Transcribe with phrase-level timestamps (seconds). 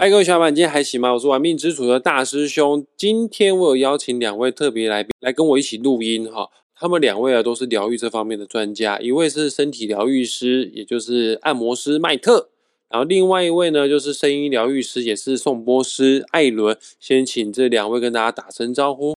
[0.00, 1.12] 嗨，各位小伙伴，今天还行吗？
[1.12, 2.86] 我是玩命之主的大师兄。
[2.96, 6.48] 今天我有邀请两位特别来宾来跟我一起录音哈。
[6.74, 12.48] 他们两位啊都是疗愈这方面的专家，一位是身体疗愈师，也就是按摩师麦特，
[12.88, 16.78] 然后另外一位呢就是声音疗愈师，也是颂钵师艾伦。
[16.98, 19.14] 先请这两位跟大家打声招呼。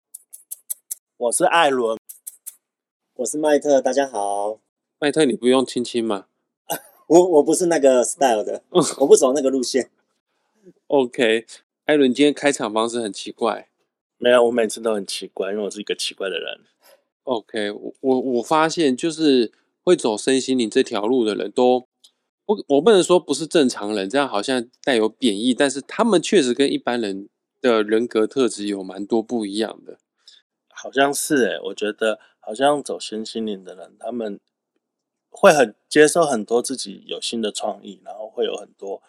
[1.16, 1.96] 我是艾伦，
[3.14, 4.58] 我是麦特，大家好。
[4.98, 6.24] 麦特，你不用亲亲吗？
[7.06, 8.64] 我我不是那个 style 的，
[8.98, 9.88] 我不走那个路线。
[10.92, 11.46] OK，
[11.86, 13.70] 艾伦今天开场方式很奇怪。
[14.18, 16.60] 没有，我每次都很奇怪，因为我是一个奇怪的人。
[17.22, 19.50] OK，我我我发现就是
[19.82, 21.88] 会走身心灵这条路的人都，
[22.44, 27.30] 我我不能说不是正常人，这样好像带有贬义，但是他们确实跟一般人
[27.62, 29.96] 的人格特质有蛮多不一样的。
[30.68, 34.38] 好像是诶，我觉得好像走身心灵的人，他们
[35.30, 39.02] 会很接受很多自己有新的创意，然后会有很多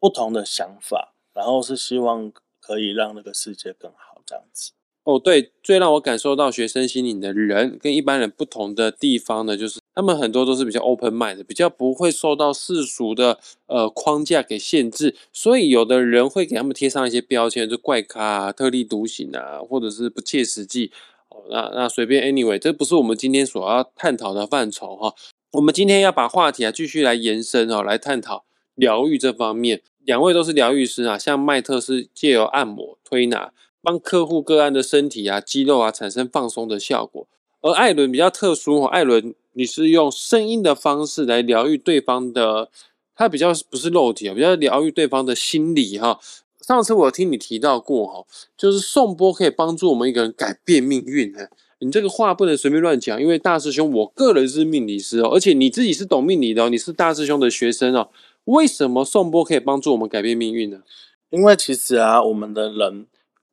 [0.00, 1.14] 不同的想法。
[1.40, 2.30] 然后是希望
[2.60, 4.72] 可以让那个世界更好，这样子。
[5.04, 13.38] 哦，对，最让我感受到学生心灵的人跟一般人不同的地方呢，就是他们很多都是比较 open mind 的，比较不会受到世俗的
[13.68, 20.92] 呃框架给限制，所以有的人会给他们贴上一些标签，就怪咖、啊、特立独行啊，或者是不切实际。
[21.30, 25.14] 哦，那那随便，anyway，这不是我们今天所要探讨的范畴哈。
[25.52, 28.44] 我们今天要把话题啊继续来延伸哦，来探讨
[28.80, 29.82] 疗愈这方面。
[30.04, 37.28] 两位都是疗愈师啊，像麦特是借由按摩推拿，帮客户个案的身体啊、肌肉啊产生放松的效果。
[37.60, 42.70] 而艾伦比较特殊哦，艾伦你是用声音的方式来疗愈对方的，
[43.14, 46.18] 他比较不是肉体啊，比较疗愈对方的心理哈。
[46.66, 51.40] 上次我听你提到过哈，就是颂钵可以帮助我们一个人改变命运呢。
[51.82, 58.08] 你这个话不能随便乱讲，因为大师兄我个人是命理师哦，而且你自己是懂命理的哦，你是大师兄的学生哦。
[58.44, 60.82] 为什么颂钵可以帮助我们改变命运呢？
[61.30, 63.06] 因为其实啊，我们的人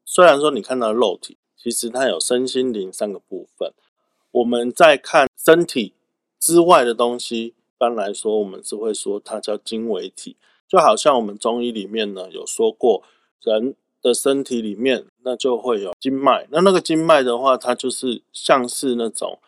[0.04, 3.74] 虽然说你看到肉体，其实它有身心灵三个部分。
[4.32, 5.94] 我们在看身体
[6.40, 10.36] 之外的东西，一般来说我们是会说它叫经纬体。
[10.68, 13.04] 就好像我们中医里面呢有说过，
[13.42, 19.40] 人的身体里面那就会有经脉，那那个经脉的话，它就是像是那种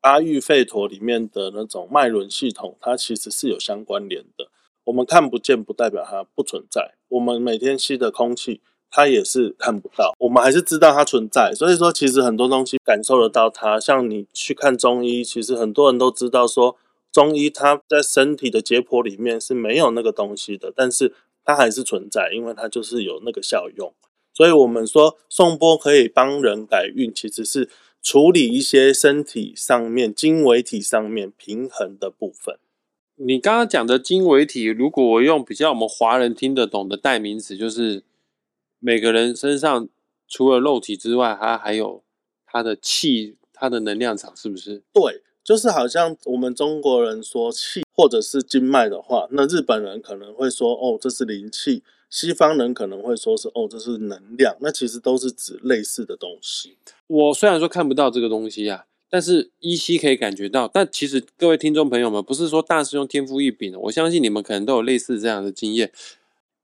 [0.00, 4.48] 阿育吠陀里面的那种脉轮系统，它其实是有相关联的。
[4.84, 11.52] 我们看不见不代表它不存在，我们每天吸的空气，它也是看不到，我们还是知道它存在。
[11.54, 13.80] 所以说，其实很多东西感受得到它。
[13.80, 16.76] 像你去看中医，其实很多人都知道说，
[17.10, 21.14] 中医它在身体的解剖里面是没有那个东西的，但是
[21.44, 23.92] 它还是存在，因为它就是有那个效用。
[24.32, 27.70] 所以我们说颂钵可以帮人改运，其实是
[28.02, 32.58] 处理一些身体上面经纬体上面平衡的部分。
[33.26, 38.02] 你刚刚讲的经纬体，如果我用比较我们华人听得懂的代名词，就是
[38.80, 39.88] 每个人身上
[40.28, 42.04] 除了肉体之外，它还有
[42.44, 44.82] 它的气，它的能量场，是不是？
[44.92, 51.80] 对，就是好像我们中国人说气或者是经脉的话，那日本人可能会说哦，这是灵气；
[52.10, 54.54] 西方人可能会说是哦，这是能量。
[54.60, 56.76] 那其实都是指类似的东西。
[57.06, 58.84] 我虽然说看不到这个东西呀。
[59.14, 65.92] 但是依稀可以感觉到，但其实各位听众朋友们，不是说大师兄天赋异禀，我相信你们可能都有类似这样的经验。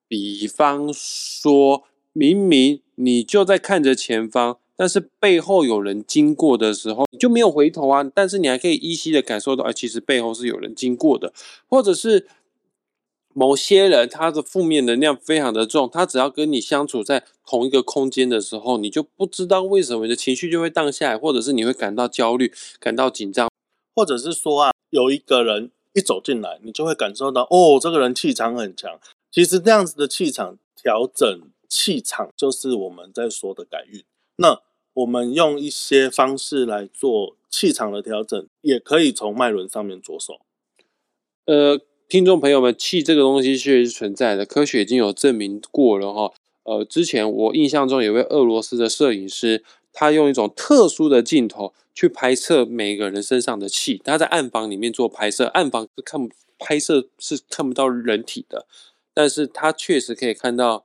[0.08, 11.32] 比方说，明明你就在看着前方，但是背后有人经过的时候，你就没有回头啊，但是你还可以依稀的感受到，哎，其实背后是有人经过的，
[11.68, 12.26] 或者是。
[13.32, 23.48] 某些人他的负面能量非常的重，他只要跟你相处在同一个空间的时候，你就不知道为什么你的情绪就会荡下来，或者是你会感到焦虑、感到紧张，
[23.94, 28.98] 或者是说啊，有一个人一走进来，你就会感受到哦，这个人气场很强。
[29.30, 34.02] 其实这样子的气场调整气场，就是我们在说的改运。
[34.36, 34.60] 那
[34.94, 40.40] 我们用一些方式来做气场的调整，也可以从脉轮上面着手。
[41.44, 41.80] 呃。
[42.10, 46.32] 听众朋友们，气这个东西确实是存在的，科学已经有证明过了哈。
[46.64, 49.62] 呃，之前我印象中有位俄罗斯的摄影师，
[49.92, 54.02] 他用一种特殊的镜头去拍摄每个人身上的气。
[54.04, 56.28] 他在暗房里面做拍摄，暗房是看
[56.58, 58.66] 拍摄是看不到人体的，
[59.14, 60.84] 但是他确实可以看到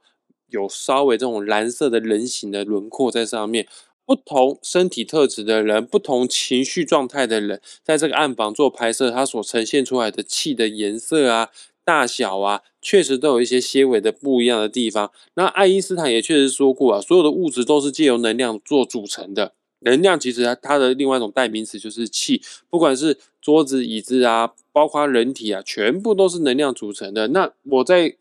[0.50, 3.68] 有稍微这种蓝色的人形的轮廓在上面。
[4.06, 11.50] 不同身体特质的人，不同情绪状态的人，在这个暗房做拍摄，它所呈现出来的气的颜色啊、
[11.84, 15.12] 大小啊，确实都有一些些微的不一样的地方。
[15.34, 19.54] 那爱因斯坦也确实说过啊，所有的物质都是借由能量做组成的。
[19.80, 27.28] 能量其实它的另外一种代名词就是气，不管是桌子、椅子啊，包括人体啊，全部都是能量组成的。
[27.28, 28.16] 那我在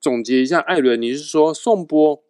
[0.00, 2.22] 总结一下，艾伦，你是说颂钵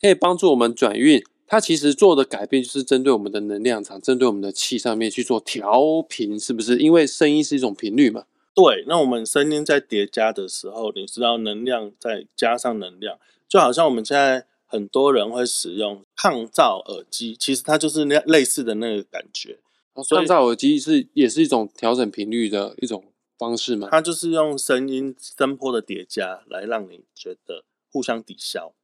[0.00, 1.22] 可以帮助我们转运？
[1.50, 6.76] 它其实做的改变就是针对我们的能量场，针对我们的气上面去做调频，是不是？
[6.76, 8.26] 因为声音是一种频率嘛。
[8.54, 13.18] 对，那我们声音在叠加的时候，你知道能量再加上能量，
[13.48, 19.58] 就好像我们现在很多人会使用抗噪耳机，其实它就是那类似的那个感觉。
[19.94, 23.04] 抗噪耳机是也是一种调整频率的一种
[23.38, 23.88] 方式嘛？
[23.90, 28.74] 它就是用声音声波的叠加来让你觉得互相抵消。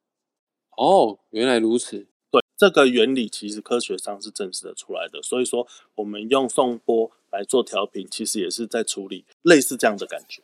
[0.78, 2.06] 哦，原来如此。
[2.56, 5.22] 这个原理其实科学上是证实的出来的。
[5.22, 5.66] 所以说，
[5.96, 10.42] 我们用送波来做调频，其实也是在处理类似这样的感觉。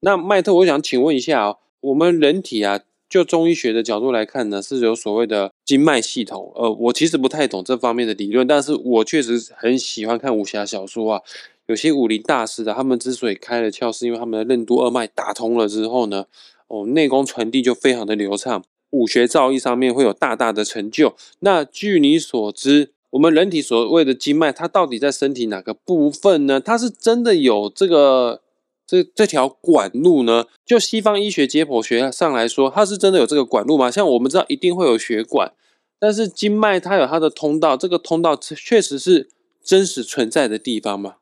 [0.00, 6.52] 那麦特，我想请问一下哦，我们人体啊，就中医学的角度来看呢，是有所谓的经脉系统。
[6.54, 11.22] 呃，我其实不太懂这方面的理论，但是我确实很喜欢看武侠小说啊。
[11.66, 16.26] 有些武林大师的，他们之所以开了窍，是因为他们的任督二脉打通了之后呢，
[16.66, 18.64] 哦，内功传递就非常的流畅。
[18.90, 21.16] 武学造诣上面会有大大的成就。
[21.40, 26.60] 那据你所知，我们人体所谓的经脉，它到底在身体哪个部分呢？
[26.60, 28.42] 它是真的有这个
[28.86, 30.46] 这这条管路呢？
[30.64, 33.90] 就西方医学解剖学上来说，它是真的有这个管路吗？
[33.90, 35.52] 像我们知道一定会有血管，
[35.98, 39.28] 但是经脉它有它的通道，这个通道确实是
[39.62, 41.16] 真实存在的地方吗？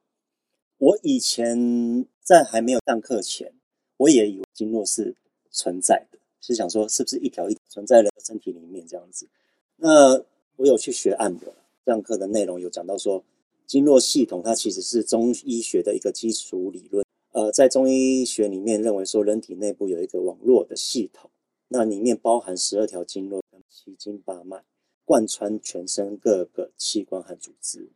[0.79, 3.53] 我以前在还没有上课前，
[3.97, 5.17] 我也以为经络是
[5.51, 6.18] 存在的。
[6.41, 9.29] 是想说，是不是一条一存在的身体里面这样子？
[9.77, 10.15] 那
[10.57, 11.55] 我有去学按摩，
[11.85, 13.23] 上课的内容有讲到说，
[13.67, 17.05] 经络系统它其实是中医学的一个基础理论。
[17.33, 21.31] 呃，在中医学里面认为说，人体内部有一个网络的系统，
[21.69, 24.65] 那里面包含十二条经络跟七经八脉，
[25.05, 27.91] 贯穿全身各个器官和组织，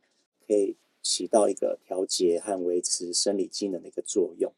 [0.47, 4.53] 可以起到一个调节和维持生理机能的一个作用。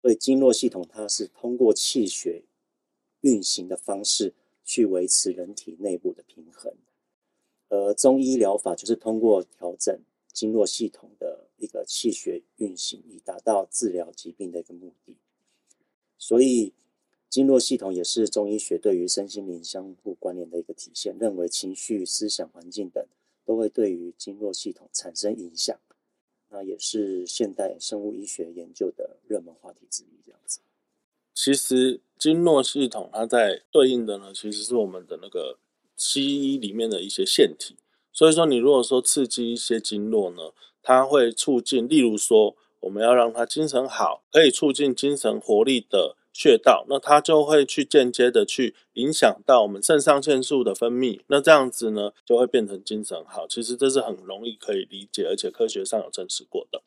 [0.00, 2.42] 所以经络系统它是通过气血。
[3.22, 4.32] 运行的方式
[4.64, 6.72] 去维持人体内部的平衡，
[7.68, 9.98] 而中医疗法就是通过调整
[10.32, 15.16] 经络系统的一个气血运行，以达到治疗疾病的一个目的。
[16.18, 16.72] 所以，
[17.28, 21.16] 经络系统也是中医学对于身心灵相互关联的一个体现。
[21.18, 23.04] 认为情绪、思想、环境等
[23.44, 25.78] 都会对于经络系统产生影响，
[26.50, 30.20] 那也是现代生物医学研究的热门话题之一。
[30.24, 30.60] 这样子，
[31.34, 32.00] 其实。
[32.22, 35.58] 经络系统，它在对应的呢，其实是我们的那个
[35.96, 37.74] 西医里面的一些腺体。
[38.12, 51.22] 所以说，你如果说刺激一些经络呢，它会促进，例如说，我们要让它精神好，可以促进精神活力的穴道，那它就会去间接的去影响到我们肾上腺素的分泌。
[51.26, 53.48] 那这样子呢，就会变成精神好。
[53.48, 56.84] 其实这是很容易可以理解，而且科学上有证实过的。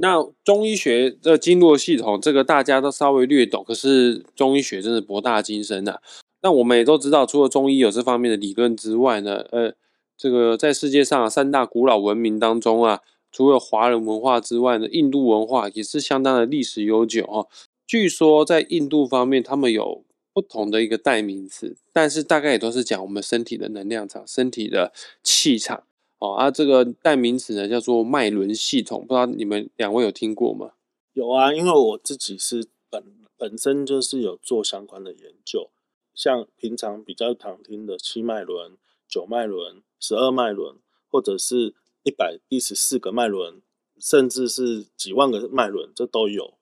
[0.00, 3.64] 那中医学的经络系统，这个大家都稍微略懂。
[3.66, 5.98] 可是中医学真的博大精深呐。
[6.40, 9.74] 那我们也都知道，除了中医有这方面的理论之外呢，呃，
[10.16, 13.00] 这个在世界上三大古老文明当中啊，
[13.32, 17.48] 除了华人文化之外呢，印度文化也是相当的历史悠久哦。
[17.84, 24.92] 据说在印度方面，他们有不同的一个代名词，但是大概也都是讲我们身体的能量场、身体的
[25.24, 25.82] 气场。
[26.18, 30.72] 哦啊，这个代名词呢叫做脉轮系统，不知道你们两位有听过吗？
[31.12, 33.04] 有啊，因为我自己是本
[33.36, 35.70] 本身就是有做相关的研究，
[36.14, 38.76] 像平常比较常听的七脉轮、
[39.08, 40.76] 九脉轮、十二脉轮，
[41.08, 43.62] 或者是一百一十四个脉轮，
[43.98, 46.54] 甚至是几万个脉轮，这都有。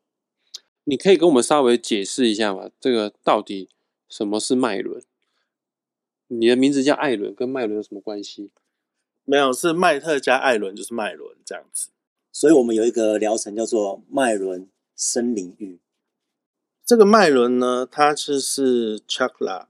[0.84, 2.70] 你可以跟我们稍微解释一下吗？
[2.78, 3.70] 这个到底
[4.08, 5.02] 什么是脉轮？
[6.28, 8.50] 你的名字叫艾伦，跟脉轮有什么关系？
[9.28, 11.88] 没有，是麦特加艾伦，就是麦伦这样子。
[12.30, 15.80] 所以我们有一个疗程叫做麦伦森林浴。
[16.84, 19.66] 这个麦伦呢，它是是 chakra，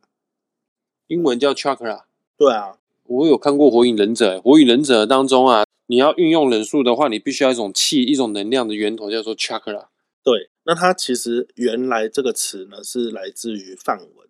[1.06, 2.02] 英文叫 chakra。
[2.36, 9.86] 对啊，我有看过《火影忍者》，《火影忍者》当中啊，你要运用忍术的话，你必须要一种气、一种能量的源头，叫做 chakra。
[10.22, 14.28] 对，那它其实原来这个词呢是来自于梵文，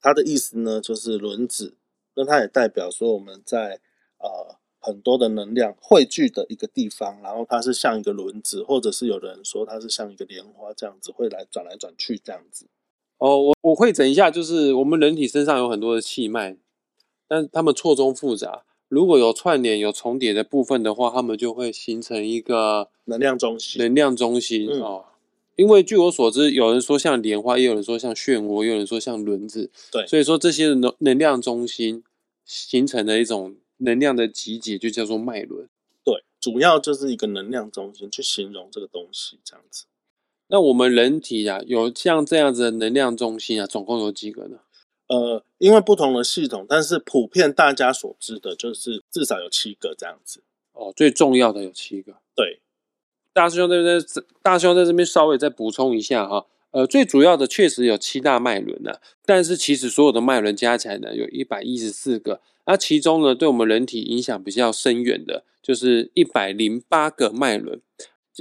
[0.00, 1.74] 它的意思呢就是轮子，
[2.14, 3.80] 那它也代表说我们在。
[4.22, 12.66] 呃，很多的能量汇聚的一个地方，然后它是像一个轮子，或者是有人说它是像一个莲花这样子，会来转来转去这样子。
[13.18, 16.56] 哦，我我会整一下，就是我们人体身上有很多的气脉，
[17.28, 23.80] 但它们错综复杂，如果有串联、有重叠的部分的话，它们就会形成一个能量中心。
[23.82, 25.04] 能量中心哦，
[25.56, 29.70] 因为据我所知，有人说像莲花，也有人说像漩涡，也有人说像轮子。
[29.92, 32.02] 对，所以说这些能能量中心
[32.44, 33.56] 形成的一种。
[33.82, 35.68] 能量的集结就叫做脉轮，
[36.04, 39.84] 对，主要就是一个能量中心去形容这个东西这样子。
[40.48, 44.58] 那我们人体啊，有像这样子的能量中心啊，总共有几个呢？
[45.08, 50.42] 呃，因为不同的系统，但是普遍大家所知的就是至少有七个这样子。
[50.72, 52.14] 哦，最重要的有七个。
[52.34, 52.60] 对，
[53.32, 56.46] 大师兄在这这，大师兄在这边稍微再补充一下哈。
[56.72, 58.92] 呃，最主要的确实有七大脉轮呢，
[59.24, 62.40] 但是其实所有的脉轮加起来呢，有一百一十四个。
[62.66, 67.80] 那其中呢，对我们人体影响比较深远的，就是一百零八个脉轮。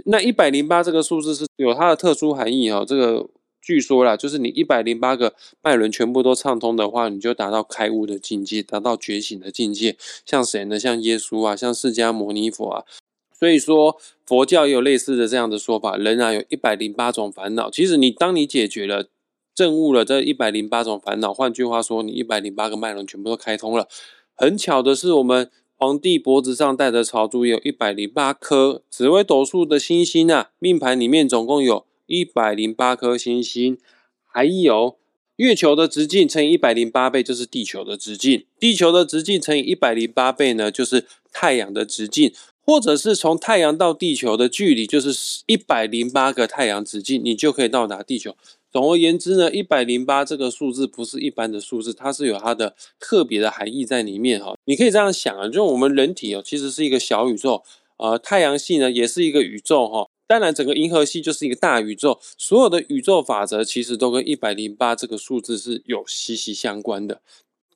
[0.06, 2.86] 那一百零八这个数字是有它的特殊含义哦。
[2.88, 3.30] 这个
[3.62, 9.98] 据说啦，就是你一百零八个脉轮全部都畅通的话，你就达到开悟的境界，达到觉醒的境界。
[10.26, 10.80] 像谁呢？
[10.80, 12.86] 像耶稣啊，像释迦牟尼佛啊。
[13.42, 17.72] 所以说，佛教也有类似的这样的说法，人啊有一百零八种烦恼。
[17.72, 19.08] 其实你当你解决了、
[19.56, 23.88] 证悟了这一百零八种烦恼，换句话说，你一百零八个脉轮全部都开通了。
[24.36, 30.52] 很巧的是，我们皇帝脖子上戴的朝珠有一百零八颗紫微斗数的星星啊。
[30.60, 33.80] 命盘里面总共有一百零八颗星星，
[34.24, 34.98] 还有
[35.38, 42.32] 月球的直径乘以一百零八倍就是地球的直径，地球的直径乘以一百零八倍呢，就是太阳的直径。
[42.64, 48.36] 或者是从太阳到地球的距离就是一百零八个太阳直径，你就可以到达地球。
[48.72, 54.56] 总而言之呢，一百零八这个数字不是一般的数字，它是有它的特别的含义在里面哈。
[54.66, 57.64] 你可以这样想啊，就我们人体哦，其实是一个小宇宙，
[57.98, 60.08] 呃，太阳系呢也是一个宇宙哈。
[60.26, 67.20] 当然，整个银河系就是一个大宇宙，所有的宇宙法则其实都跟一百零八这个数字是有息息相关的。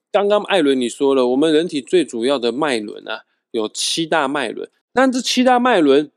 [0.10, 3.24] 刚刚艾伦你说了，我们人体最主要的脉轮啊，
[3.55, 4.69] 有七大脉轮。
[4.93, 6.12] 那这七大脉轮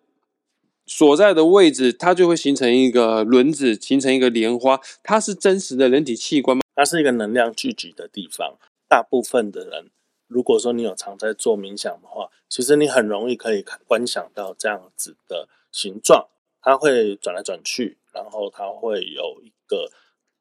[0.86, 4.80] 所在的位置，它就会形成一个轮子，形成一个莲花。
[5.02, 6.62] 它是真实的人体器官吗？
[6.74, 8.58] 它是一个能量聚集的地方。
[8.88, 9.90] 大部分的人，
[10.26, 16.28] 如果说你有常在做冥想的话，其实你很容易可以看观想到这样子的形状。
[16.60, 19.90] 它会转来转去，然后它会有一个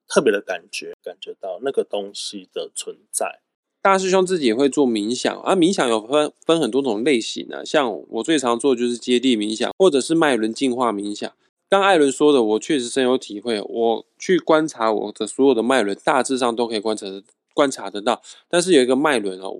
[0.07, 3.41] 特别的感觉，感觉到那个东西的存在。
[3.87, 11.31] 大师兄自己也会做冥想啊，冥想有分分很多种类型啊，像我最常做就是接地冥想，或者是脉轮净化冥想。
[11.69, 13.61] 刚艾伦说的，我确实深有体会。
[13.61, 17.05] 我去观察我的所有的脉轮，大致上都可以观察
[17.53, 19.55] 观察得到，但是有一个脉轮哦，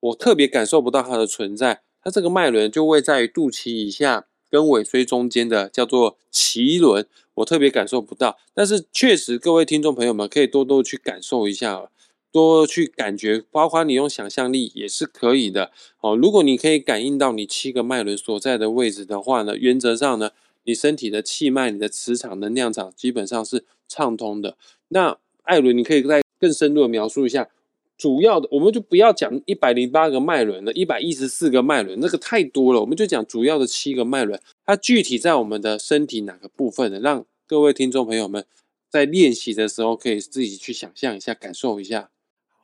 [0.00, 1.82] 我特别感受不到它的存在。
[2.02, 8.36] 它这个脉轮就位在肚脐以下跟尾椎中间的，叫做脐轮，我特别感受不到。
[8.52, 11.88] 但是确实，各位听众朋友们可以多多去感受一下。
[12.34, 16.16] 多去感觉，包括你用想象力也是可以的哦。
[16.16, 20.32] 如果你可以感应到你七个脉轮所在的位置的话呢，原则上呢，
[20.64, 24.56] 你身体的气脉、你的磁场、能量场基本上是畅通的。
[24.88, 27.48] 那艾伦，你可以再更深入的描述一下，
[27.96, 36.98] 主要的我们就不要讲一百零八个脉轮了，一百一十四个脉轮那个太多了，我们就讲主要的七个脉轮，它具体在我们的身体哪个部分呢？
[36.98, 38.44] 让各位听众朋友们
[38.90, 42.10] 在练习的时候可以自己去想象一下，感受一下。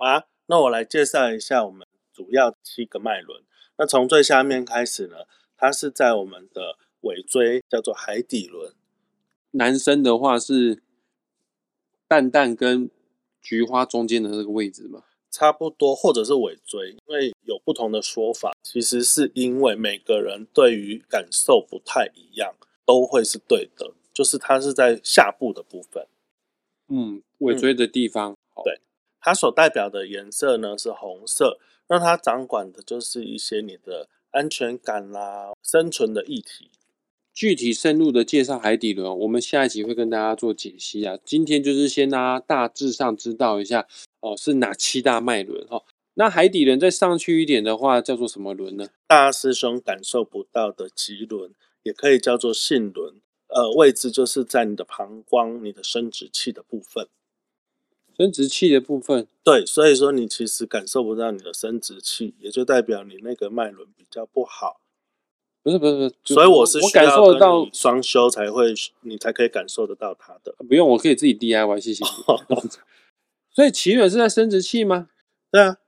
[0.01, 3.43] 好啊，那我来介绍一下我们主要七个脉轮。
[3.77, 5.27] 那从最下面开始呢，
[5.59, 8.73] 它是在我们的尾椎，叫做海底轮。
[9.51, 10.83] 男生的话是
[12.09, 12.91] 蛋蛋跟
[13.43, 18.53] 菊花中间的这个位置嘛，差不多，或者是尾椎，因为有不同的说法。
[18.63, 22.55] 其实是因为每个人对于感受不太一样，
[22.87, 23.93] 都会是对的。
[24.15, 26.07] 就是它是在下部的部分，
[26.89, 28.81] 嗯，尾椎的地方，对。
[29.21, 31.59] 它所代表的颜色呢是红色，
[31.89, 36.71] 那它掌管的就是一些你的安全感啦、生存的议题。
[37.33, 41.17] 具体深入的介绍海底轮，我们下一集会跟大家做解析啊。
[41.25, 43.87] 今天就是先大家大致上知道一下
[44.21, 45.83] 哦，是哪七大脉轮哈。
[46.15, 48.89] 那海底轮再上去一点的话，叫做什么轮呢？
[49.07, 53.15] 大师兄感受不到的脐轮，也可以叫做性轮，
[53.49, 57.09] 呃，位置就是在你的膀胱、你的生殖器的部分。
[58.21, 64.83] 生殖器的部分，对，所以说你其实感受不到你的生殖器，也就代表你那个脉轮比较不好。
[65.63, 70.55] 不是不是不是，所以我是我感受得到双修才会，你才可以感受得到它的。
[70.69, 72.05] 不用，我可以自己 DIY，谢谢。
[73.51, 75.09] 所以奇轮是在生殖器吗？
[75.51, 75.79] 对啊，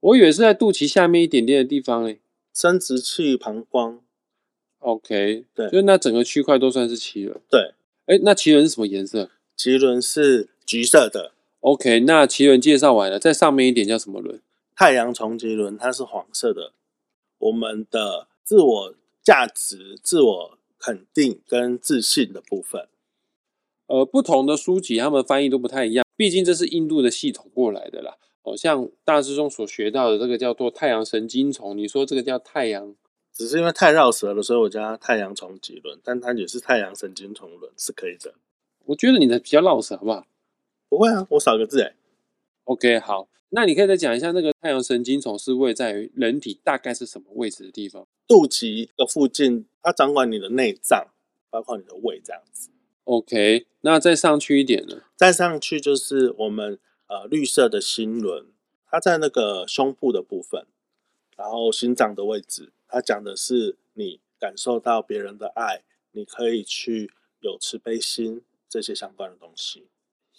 [0.00, 2.20] 我以为是在肚脐下面一点点的地方诶。
[2.52, 4.02] 生殖器、膀胱。
[4.80, 7.40] OK，对，就那整个区块都算是奇轮。
[7.48, 7.72] 对，
[8.04, 9.30] 哎，那奇轮是什么颜色？
[9.56, 10.49] 奇轮是。
[10.70, 14.40] 橘色的，OK，那奇轮介绍完了，在上面一点叫什么轮？
[14.76, 16.74] 太阳重棘轮，它是黄色的。
[17.38, 22.86] 我们的自我价值、自我肯定跟自信的部分。
[23.86, 28.16] 呃，不同的书籍，他们翻译都不太一样，毕竟这是印度的系统过来的啦。
[28.42, 32.94] 哦，像大师兄所学到的这个叫做太阳神经丛，你说这个叫太阳
[33.32, 38.34] 只是因为太绕舌了，所以我叫它太阳重脊轮，但它也是太阳神经丛轮，是可以的。
[38.84, 40.24] 我觉得你的比较绕舌，好不好
[40.90, 41.94] 不会啊，我少个字哎。
[42.64, 51.06] ？OK，好，那你可以再讲一下那个太阳神经丛是位在于人体大概是什么位置的地方肚脐的附近，它掌管你的内脏，
[51.48, 52.70] 包括你的胃这样子。
[53.04, 55.04] ？OK，那再上去一点呢？
[55.16, 58.46] 再上去就是我们呃绿色的心轮，
[58.88, 60.66] 它在那个胸部的部分，
[61.36, 65.82] 然后心脏的位置，它讲的是你感受到别人的爱，
[66.12, 69.86] 你可以去有慈悲心这些相关的东西。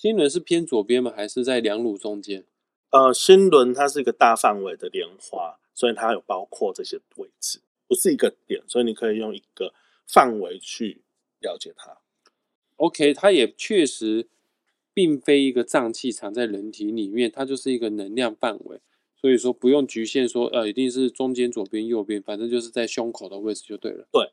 [0.02, 1.14] 心轮是偏左边吗？
[1.16, 2.44] 还是在两乳中间？
[2.90, 9.76] 呃，心轮它是一个大范围的莲花，所以它有包括这些位置，不是一个点，所以你可以用一个
[10.08, 11.04] 范围去
[11.40, 12.00] 了解它。
[12.78, 14.28] OK，它也确实
[14.92, 18.82] 并非一个脏器藏在人体里面，它就是一个能量范围，
[19.16, 24.08] 所以说不用局限说呃一定是中间、左边、右边，反正就是在胸口的位置就对了。
[24.12, 24.32] 对，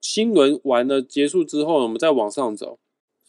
[0.00, 2.78] 心轮完了结束之后，我们再往上走。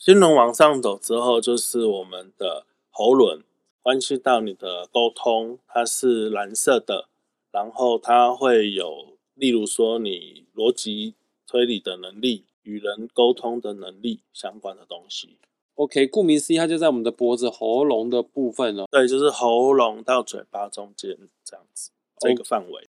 [0.02, 3.44] 心轮往上走之后，就是我们的喉轮，
[3.84, 7.08] 关系到你的沟通，它是蓝色的，
[7.52, 11.14] 然后它会有，例如说你逻辑
[11.46, 15.38] 推理的能力、与人沟通的能力相关的东西。
[15.76, 18.86] OK，顾名思义，它就在我们的脖子、喉咙的部分哦。
[18.90, 21.16] 对，就是喉咙到嘴巴中间
[21.46, 22.90] 这样子，这个范围。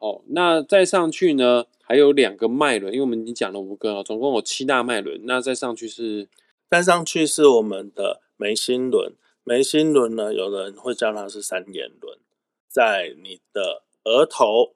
[0.00, 5.20] 哦，那再上去呢，还有两个脉轮，因为我们已经讲了五个了，总共有七大脉轮。
[5.26, 6.26] 那再上去是
[6.68, 9.12] 再上去是我们的眉心轮，
[9.44, 12.18] 眉心轮呢，有人会叫它是三眼轮，
[12.66, 14.74] 在你的额头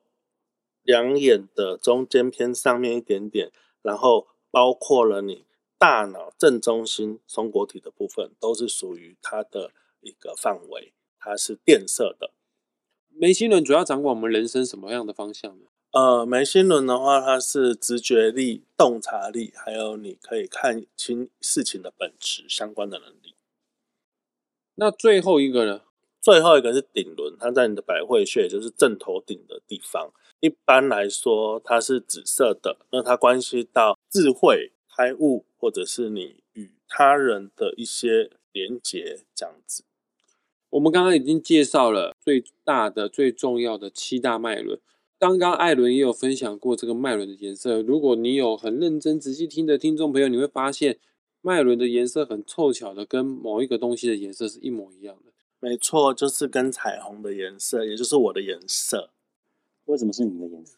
[0.83, 3.51] 两眼的中间偏上面一点点，
[3.81, 5.47] 然后包括了你
[5.79, 9.71] 大脑正中心松果体的部分，都是属于它的
[10.03, 12.33] 一个范围，它是电色的。
[13.17, 15.67] 眉心轮，主要掌管我们人生什么样的方向呢？
[15.93, 23.35] 呃，眉心轮的话，它是直觉力、洞察力，还有你可以看清事情的本质相关的能力。
[24.75, 25.83] 那最后一个呢？
[26.21, 30.11] 最后一个是顶轮，它在你的百会穴，也就是正头顶的地方。
[30.41, 39.85] 一般来说，它是紫色的，那它关系到智慧、开悟，或者是你与他人的一些连结，这样子。
[40.75, 44.81] 我们刚刚已经介绍了最大的、最重要的七大脉轮。
[45.21, 47.81] 刚刚艾伦也有分享过这个脉轮的颜色。
[47.81, 50.99] 如果你有很认真、仔细听的听众朋友，你会发现
[51.43, 55.31] 脉轮的颜色很凑巧的跟某一个东西的颜色是一模一样的。
[55.61, 59.11] 没错，就是跟彩虹的颜色，也就是我的颜色，
[59.85, 60.77] 为什么是你的颜色？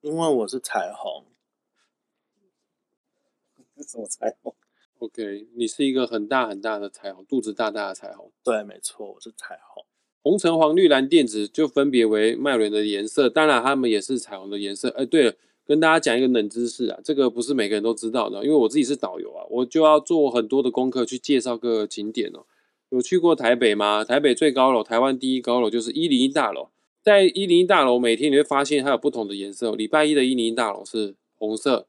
[0.00, 1.26] 因为我是彩虹。
[3.86, 4.54] 什么彩虹？
[4.98, 8.32] OK，你是一个很大很大的彩虹，肚子大大的彩虹。
[8.42, 9.84] 对，没错，我是彩虹。
[10.22, 14.88] 红橙黄绿蓝靛紫就分别为脉轮的颜色，当然它们也是彩虹的颜色。
[14.90, 15.34] 哎，对了，
[15.64, 22.44] 跟大家讲一个冷知识啊，这个不是每个人都知道的，因为我自己是导游啊，我就要做很多的功课去介绍各个景点哦。
[22.88, 24.02] 有去过台北吗？
[24.04, 26.70] 台北最高楼，台湾第一高楼就是一零一大楼。
[27.00, 29.76] 在一零一大楼，每天你会发现它有不同的颜色。
[29.76, 31.86] 礼拜一的一零一大楼是红色，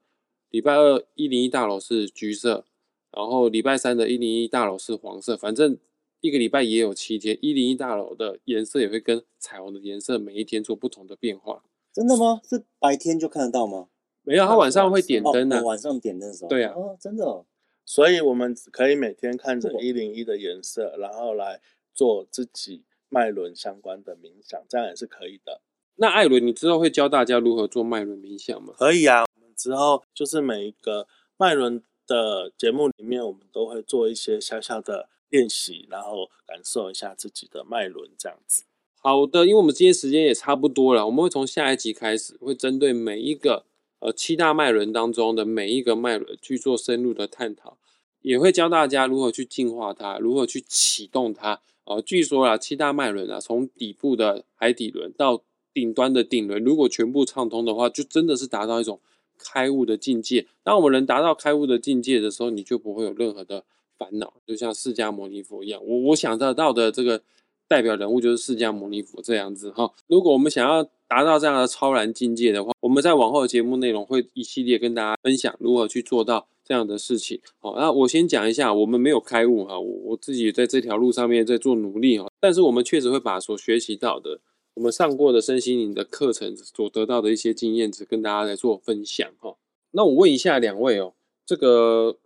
[0.51, 2.63] 礼拜二一零一大楼是橘色，
[3.11, 5.35] 然后礼拜三的一零一大楼是黄色。
[5.37, 5.77] 反正
[6.21, 11.63] 一个礼拜也有七天，一零一大楼的颜色也会跟彩虹的颜色每一天做不同的变化。
[11.93, 12.41] 真的吗？
[12.47, 13.87] 是白天就看得到吗？
[14.23, 15.59] 没有，它晚上会点灯啊。
[15.59, 16.49] 哦晚上点灯的时候。
[16.49, 17.45] 对啊哦，真的哦。
[17.85, 21.59] 所以我们只可以每天看着一零一的颜色，然后来
[21.95, 25.61] 做自己脉轮相关的冥想，这样也是可以的。
[25.95, 28.75] 那艾伦，你之后会教大家如何做脉轮冥想吗？
[28.77, 38.63] 可以啊，我们之后就是每一个脉轮的节目里面，我们都会做一些小小的练习，然后感受一下自己的脉轮这样子。
[38.99, 43.63] 好的，因为我们今天时间也差不多了，我们会从下一集开始，会针对每一个
[43.99, 47.77] 呃七大脉轮当中的每一个脉轮去做深入的探讨，
[48.21, 51.61] 也会教大家如何去净化它，如何去启动它。
[51.85, 55.43] 哦、据说啊，七大脉轮啊，从底部的海底轮到
[55.73, 58.99] 顶端的顶轮，如果全部畅通的话，就真的是达到一种
[59.39, 60.45] 开悟的境界。
[60.63, 63.63] 当我们能达到开悟的境界的时候，你就不会有任何的
[63.97, 65.81] 烦恼，就像释迦牟尼佛一样。
[65.83, 67.21] 我我想得到的这个
[67.67, 69.91] 代表人物就是释迦牟尼佛这样子哈。
[70.07, 77.39] 如果我们想要达到这样的超然境界的话，我们在往后的节目内容会一系列跟大家分享如何去做到这样的事情。
[77.59, 84.39] 好，那我先讲一下，我们没有开悟哈，我我自己在这条路上面在做努力哈，但是我们确实会把所学习到的。
[84.79, 89.57] 我们上过的身心灵的课程所得到的一些经验值，跟大家来做分享哈。
[89.91, 91.13] 那我问一下两位哦，
[91.45, 92.17] 这个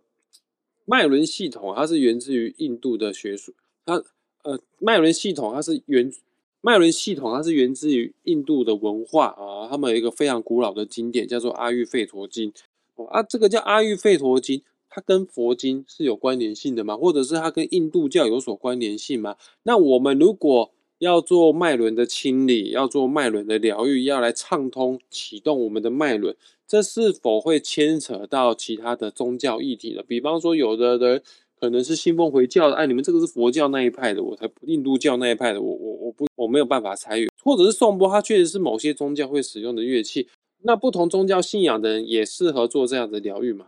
[0.84, 4.04] 脉轮系统它是源自于印度的学术，它
[4.44, 6.12] 呃脉轮系统它是源
[6.60, 12.52] 脉轮系统它是源自于印度的文化啊，他们有一个非常古老的经典叫做《阿育吠陀经》
[12.94, 16.96] 哦啊，这个叫《阿育吠陀经》，它跟佛经是有关联性的吗？
[16.96, 19.36] 或者是它跟印度教有所关联性吗？
[19.64, 26.34] 那我们如果要做脉轮的清理，要做脉轮的疗愈，要来畅通启动我们的脉轮，
[26.66, 30.02] 这是否会牵扯到其他的宗教议题呢？
[30.06, 31.22] 比方说，有的人
[31.58, 40.28] 可能是信奉回教的，哎，你们这个是佛教那一派的，我才印度教那一派的，我我我不我没有办法参与，或者是颂钵，它确实是某些宗教会使用的乐器，
[40.62, 43.66] 那不同宗教信仰的人也适合做这样的疗愈吗？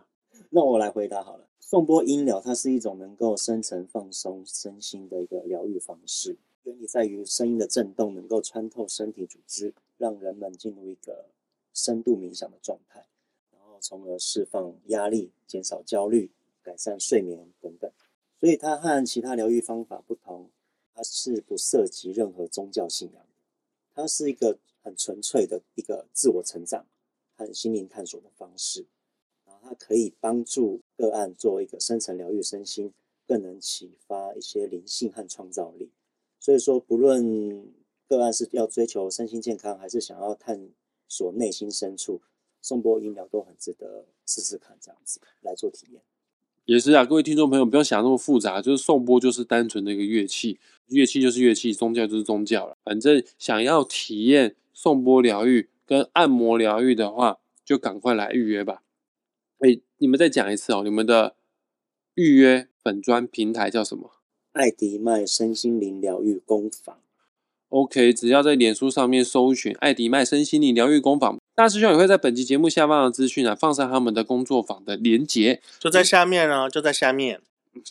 [0.49, 1.43] 那我来回答好了。
[1.59, 6.37] 颂钵音疗，它是一种能够深层放松身心的一个疗愈方式。
[6.67, 11.29] 原理在于声音的震动能够穿透身体组织，让人们进入一个
[11.73, 13.07] 深度冥想的状态，
[13.53, 16.29] 然后从而释放压力、减少焦虑、
[16.61, 17.89] 改善睡眠等等。
[18.37, 20.49] 所以它和其他疗愈方法不同，
[20.93, 23.25] 它是不涉及任何宗教信仰，
[23.95, 26.85] 它是一个很纯粹的一个自我成长
[27.37, 28.85] 和心灵探索的方式。
[29.45, 32.93] 然后它可以帮助个案做一个深层疗愈身心，
[33.25, 35.89] 更能启发一些灵性和创造力。
[36.39, 37.65] 所以说，不论
[38.07, 40.69] 个案是要追求身心健康，还是想要探
[41.07, 42.21] 索内心深处，
[42.61, 46.01] 颂钵音疗都很值得试试看，这样子来做体验。
[46.65, 52.77] 也是啊，各位听众朋友，不要想那么复杂，就是颂钵就是单纯的一个乐器，乐器就是乐器，宗教就是宗教了。
[52.83, 58.83] 反正想要体验颂钵疗愈跟按摩疗愈的话，就赶快来预约吧。
[59.59, 61.37] 哎，你们再讲一次哦，你们的
[62.15, 64.16] 预约粉砖平台叫什么？
[64.57, 66.97] 艾迪麦身心灵疗愈工坊。
[67.69, 75.61] OK，只要在脸书上面搜寻“艾迪麦身心灵疗愈工坊”，大师兄也会在本期节目下方的资讯啊放上他们的工作坊的连结。
[75.77, 77.41] 就在下面哦，就在下面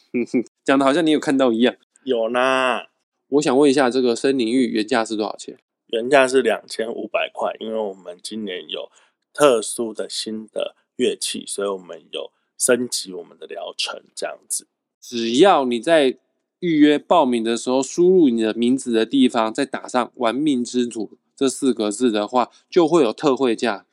[0.64, 1.76] 讲的好像你有看到一样。
[2.04, 2.86] 有呢。
[3.28, 5.58] 我想问一下，这个森林浴原价是多少钱？
[5.88, 8.90] 原价是两千五百块，因为我们今年有
[9.32, 14.66] 特殊的新的乐器，所以我们有升级我们的疗程，这样子。
[15.00, 16.16] 只要你在
[16.60, 23.86] 预约报名的时候输入你的名字的地方，再打上“玩命之徒”这四个字的话，就会有特惠价。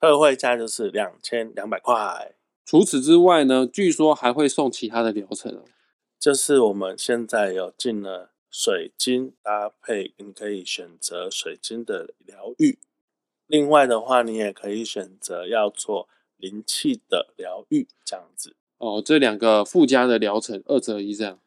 [0.00, 2.34] 特惠价就是两千两百块。
[2.64, 5.64] 除此之外呢，据说还会送其他的疗程哦。
[6.18, 12.78] 就是我们现在有进了水晶搭配，你可以选择水晶的疗愈。
[13.46, 18.54] 另外的话，你也可以选择要做灵气的疗愈，这样子。
[18.78, 21.38] 哦，这两个附加的疗程二择一这样。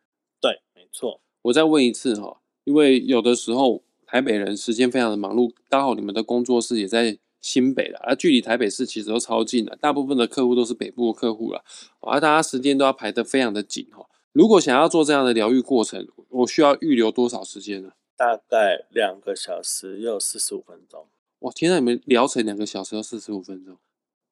[0.44, 1.22] 对，没错。
[1.44, 11.64] 我再问一次哈，因为有的时候台北人时间非常的忙碌，刚好你们的工作室也在新北了，而距离台北市其实都超近的，大部分的客户都是北部的客户了，
[12.02, 14.06] 而大家时间都要排得非常的紧哈。
[14.34, 17.94] 如果想要做这样的疗愈过程，我需要预留多少时间呢？
[18.18, 21.08] 大概两个小时又四十五分钟。
[21.40, 23.78] 哇，天呐，你们疗程两个小时要四十五分钟，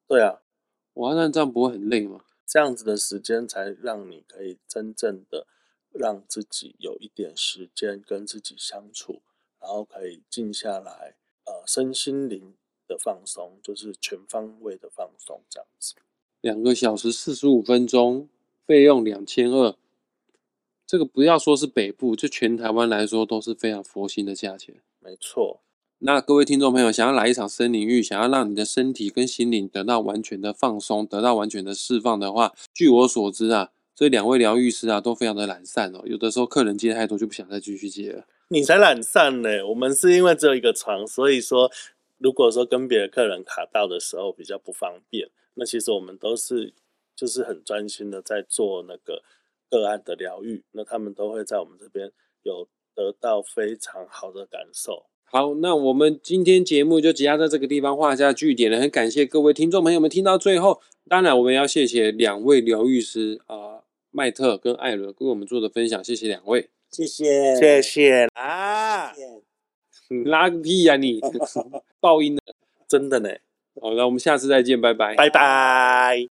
[0.07, 0.41] 对啊，
[0.95, 2.21] 哇，那这样不会很累吗？
[2.45, 5.47] 这样子的时间才让你可以真正的
[5.93, 9.21] 让自己有一点时间跟自己相处，
[9.59, 12.53] 然后可以静下来，呃，身心灵
[12.87, 15.95] 的放松，就是全方位的放松，这样子。
[16.41, 18.27] 两个小时四十五分钟，
[18.65, 19.75] 费用两千二，
[20.87, 24.81] 这个不要说是北部，就全台湾来说都是非常佛心的价钱。
[24.99, 25.61] 没错，
[25.99, 38.25] 那各位听众朋友，想要来一场森林浴，想要让你的身体跟心灵得到完全的放松，得到完全的释放的话，据我所知啊，这两位疗愈师啊都非常的懒散哦，有的时候客人接太多就不想再继续接了。
[38.47, 39.65] 你才懒散呢。
[39.67, 41.71] 我们是因为只有一个床，所以说
[42.17, 46.73] 如果说跟别的客人卡到的时候比较不方便，那其实我们都是
[47.15, 49.21] 就是很专心的在做那个
[49.69, 52.11] 个案的疗愈，那他们都会在我们这边
[52.43, 55.05] 有得到非常好的感受。
[55.23, 58.79] 好，那我们今天节目就即将在这个地方画下句点了。
[58.81, 66.69] 很感谢各位听众朋友们听到最后，当然我们要谢谢两位疗愈师啊、麦特跟艾伦跟我们做的分享，谢谢两位。
[66.89, 69.13] 谢谢，谢谢啊，
[70.25, 71.19] 拉个屁呀、你！
[71.99, 72.41] 爆音的。
[72.87, 73.29] 真的呢，
[73.81, 75.15] 好，那我们下次再见，拜拜。
[75.15, 76.27] 拜拜。